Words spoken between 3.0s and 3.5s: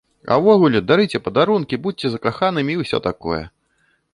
такое!